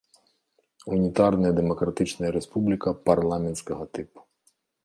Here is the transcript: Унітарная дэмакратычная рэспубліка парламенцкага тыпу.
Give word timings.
Унітарная 0.95 1.51
дэмакратычная 1.59 2.31
рэспубліка 2.39 2.97
парламенцкага 3.11 3.85
тыпу. 3.99 4.19